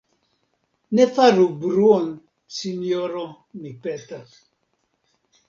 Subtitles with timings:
[0.99, 2.07] Ne faru bruon,
[2.57, 3.27] sinjoro,
[3.61, 4.35] mi petas.